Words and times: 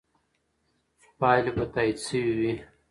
پایلې 1.19 1.51
به 1.57 1.65
تایید 1.73 1.97
شوې 2.05 2.31
وي. 2.39 2.53